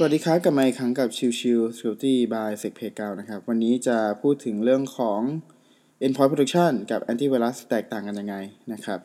[0.00, 5.20] สวัสดีครับกลับมาอีกครั้งกับชิวชิว Security by s e c p 9นะครับ วันนี้จะพูดถึงเรื่องของ
[6.04, 8.36] Endpoint Protection กับ Antivirus แตกต่างกันยังไง
[8.72, 9.00] นะครับ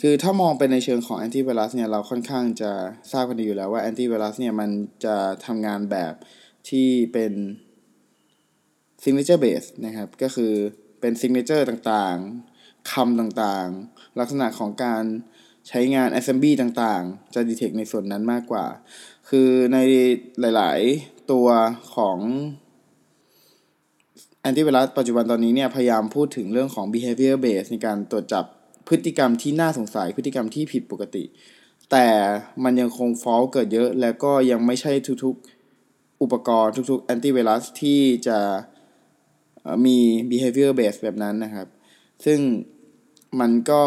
[0.00, 2.72] คือถ้ามองไปในเชิงของ Antivirus เนี่ยเราค่อนข้างจะ
[3.12, 4.70] ทราบกันดีอยู่แล้วว่า Antivirus เนี่ยมัน
[5.04, 6.14] จะทำงานแบบ
[6.68, 7.32] ที่เป็น
[9.02, 10.52] Signature Base นะครับ ก็คือ
[11.00, 15.04] เป็น Signature ต่างๆคำต่างๆ ลักษณะของการ
[15.68, 18.66] ใช้งาน assembly ต่างๆ จะ detect ในส่วนนั้นมากกว่า
[19.28, 19.78] คือใน
[20.40, 21.46] หลาย ๆ ตัว
[21.94, 22.18] ของ
[24.48, 28.44] antivirus ปัจจุบันตอนนี้เนี่ยพยายามพูดถึงเรื่องของ behavior base ในการตรวจจับ
[28.88, 31.24] พฤติกรรมที่น่าสงสัยพฤติกรรมที่ผิดปกติ
[31.90, 32.06] แต่
[32.64, 34.92] มันยังคง fault เกิดเยอะ แล้วก็ยังไม่ใช่
[35.24, 38.38] ทุกๆ อุปกรณ์ทุกๆ antivirus ที่จะ
[39.86, 39.98] มี
[40.30, 41.68] behavior base แบบนั้นนะครับ
[42.24, 42.38] ซึ่ง
[43.40, 43.82] มันก็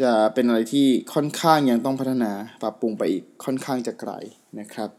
[0.00, 4.12] จะเป็นอะไรที่ค่อนข้างยังต้องพัฒนาปรับปรุงไปอีกค่อนข้างจะไกล
[4.60, 4.90] นะครับ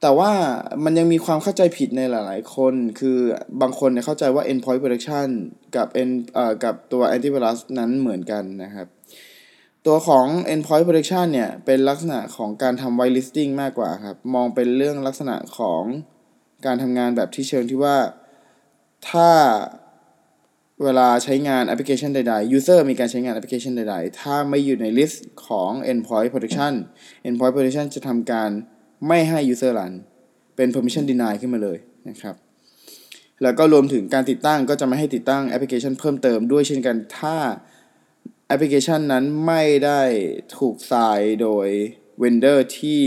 [0.00, 0.30] แต่ว่า
[0.84, 3.18] มันยังมีความเข้าใจผิดในหลายๆ คน คือ
[3.60, 5.28] บางคนเนี่ยเข้าใจว่า endpoint protection
[5.76, 8.88] กับ end เอ่อกับตัว antivirus นั้นเหมือนกันนะครับ
[9.86, 15.82] ตัวของ endpoint protection เนี่ยเป็นลักษณะของการทำ whitelisting มากกว่าครับ มองเป็นเรื่องลักษณะของ
[16.66, 17.96] การทำงานแบบที่เชิงที่ว่า
[19.10, 19.30] ถ้า
[20.84, 26.72] เวลาใช้งานแอปพลิเคชันใดๆ user มีการใช้งานแอปพลิเคชันใดๆ ถ้าไม่อยู่ใน list ของ endpoint protection
[27.28, 28.50] endpoint protection จะทำการ
[29.06, 29.92] ไม่ให้ user run
[30.56, 32.34] เป็น permission deny ขึ้นมาเลยนะครับ
[33.42, 37.36] แล้วก็รวมถึงการติดตั้งก็จะไม่ให้ติดตั้งแอปพลิเคชันเพิ่มเติมด้วยเช่นกัน ถ้า
[38.48, 40.02] แอปพลิเคชันนั้นไม่ได้
[40.56, 41.68] ถูกทรายโดย
[42.22, 43.02] vendor ที่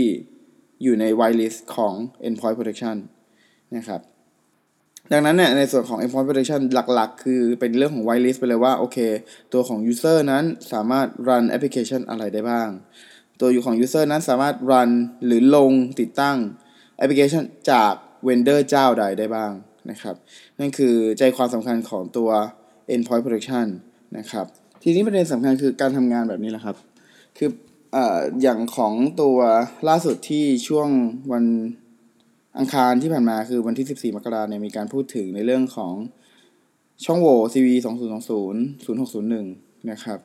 [0.82, 1.94] อยู่ใน whitelist ของ
[2.26, 2.96] endpoint protection
[3.76, 4.00] นะครับ
[5.10, 6.60] ดังนั้นเนี่ยในส่วนของ endpoint protection
[6.94, 8.98] หลักๆ คือเป็นเรื่องของ whitelist ไปเลยว่า โอเค
[9.52, 12.68] ตัวของ user นั้นสามารถ run application อะไรได้บ้าง
[13.40, 14.90] ตัวอยู่ของ user นั้นสามารถ run
[15.26, 16.36] หรือลงติดตั้ง
[16.96, 17.92] แอปพลิเคชันจาก
[18.26, 19.52] vendor เจ้าใดได้บ้าง
[19.90, 20.14] นะครับ
[20.58, 22.30] นั่นคือใจความสำคัญของตัว
[22.94, 23.66] endpoint protection
[24.18, 24.46] นะครับ
[24.82, 26.76] ทีนี้ประเด็นสำคัญคือการทำงานแบบนี้แหละครับ
[27.38, 27.50] คือ
[27.94, 27.96] อ
[28.42, 29.38] อย่างของตัว
[29.88, 30.88] ล่าสุดที่ช่วง
[31.32, 31.44] วัน
[32.58, 35.94] อังคารที่ผ่านมาคือวันที่ 14 มกราเนี่ยมีการพูดถึงในเรื่องของ
[37.04, 37.68] ช่องโหว่ CV
[38.38, 40.18] 2020 0601 นะครับ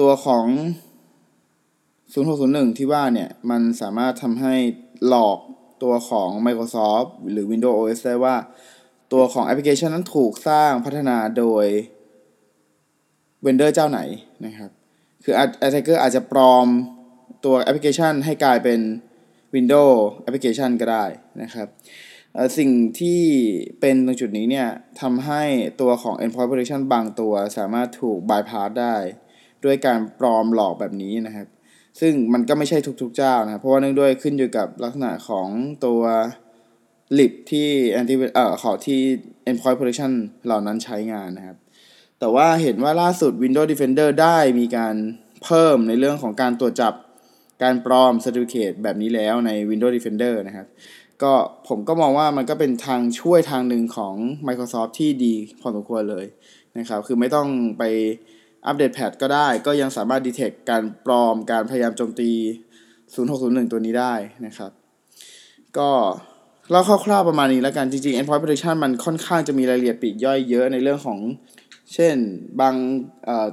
[0.00, 0.46] ตัวของ
[2.12, 4.54] 0601 ที่ว่าเนี่ยมันสามารถทำให้
[5.08, 5.38] หลอก
[5.82, 8.36] ตัวของ Microsoft หรือ Windows OS ได้ว่า
[9.12, 11.66] ตัวของแอปพลิเคชันนั้นถูกสร้างพัฒนาโดย
[13.44, 14.00] Vendor เจ้าไหน
[14.44, 14.70] นะครับ
[15.24, 15.34] คือ
[15.66, 16.66] Attacker อาจจะปลอม
[17.44, 18.80] ตัวแอปพลิเคชันให้กลายเป็น
[19.54, 21.04] Windows Application ก็ได้
[21.42, 21.68] นะครับ
[22.58, 22.70] สิ่ง
[23.00, 23.22] ที่
[23.80, 24.68] เป็นตรงจุดนี้เนี่ย
[25.00, 25.42] ทำให้
[25.80, 28.96] ตัวของ Endpoint Protection บางตัวสามารถถูก bypass ได้
[29.64, 31.48] ด้วยการปลอมหลอกแบบนี้นะครับ
[32.00, 35.48] ซึ่งมันก็ไม่ใช่ทุกๆเจ้านะเพราะว่าเนื่องด้วยขึ้นอยู่กับลักษณะของ
[35.86, 36.02] ตัว
[37.18, 39.00] lib ที่ anti เอ่อขอที่
[39.48, 40.12] endpoint protection
[40.46, 41.56] เหล่านั้นใช้งานนะครับ
[42.18, 44.94] แต่ว่าเห็นว่าล่าสุด Windows Defender ได้มีการ
[45.44, 46.92] เพิ่มในเรื่องของการตรวจจับ
[47.62, 50.66] การปลอม Certificate แบบนี้แล้วใน Windows Defender นะครับ
[51.22, 51.32] ก็
[51.68, 54.14] ผมก็มองว่ามันก็เป็นทางช่วยทางหนึ่งของ
[54.46, 56.26] Microsoft ที่ดีพอสมควรเลย
[56.78, 57.48] นะครับ คือไม่ต้อง
[57.78, 57.82] ไป
[58.66, 62.30] อัปเดตแพทก็ได้ ก็ยังสามารถ detect การปลอมการพยายามโจมตี
[62.96, 64.14] 0601 ตัวนี้ได้
[64.46, 64.70] นะครับ
[65.78, 65.90] ก็
[66.70, 71.18] เล่าคร่าวๆประมาณนี้แล้วกัน จริงๆ endpoint protection มันค่อนข้างจะมีรายละเอียดปีกย่อยเยอะในเรื่องของ
[71.94, 72.16] เช่น
[72.60, 72.74] บาง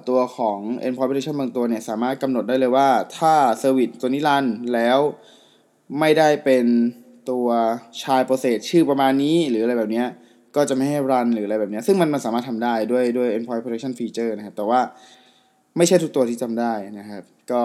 [0.10, 5.00] ตัวของ endpoint protection บางตัวเนี่ย สามารถกำหนดได้เลยว่าถ้า service ตัวนี้รันแล้ว
[6.00, 6.66] ไม่ได้เป็น
[7.30, 7.48] ตัว
[8.00, 10.04] child process ชื่อประมาณนี้หรืออะไรแบบนี้
[10.56, 14.80] ก็จะไม่ให้รันหรืออะไรแบบนี้ ซึ่งมันมันสามารถทำได้ด้วยด้วย endpoint protection feature นะครับ แต่ว่า
[15.78, 17.64] ไม่ใช่ทุกตัวที่จำได้นะครับ ก็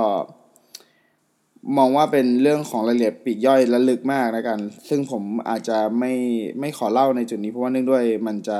[1.76, 4.58] มองว่าเป็นเรื่องของรายละเอียดปีกย่อยและลึกมากนะกัน
[4.88, 6.12] ซึ่งผมอาจจะไม่
[6.60, 8.58] ไม่ขอเล่าในจุดนี้เพราะว่าเนื่องด้วยมันจะ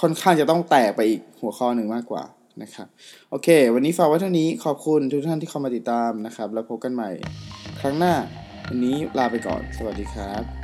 [0.00, 2.22] ค่อนข้างจะต้องแตกไปอีกหัวข้อหนึ่งมากกว่า
[2.62, 2.86] นะครับ
[3.30, 7.10] โอเค วันนี้ฝากไว้เท่านี้ขอบคุณทุกท่านที่เข้ามาติดตามนะครับ แล้วพบกันใหม่
[7.80, 8.14] ครั้งหน้า
[8.68, 10.63] วันนี้ลาไปก่อน สวัสดีครับ